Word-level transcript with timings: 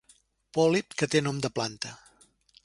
Pòlip 0.57 0.95
que 1.01 1.09
té 1.17 1.21
nom 1.27 1.43
de 1.45 1.53
planta. 1.59 1.93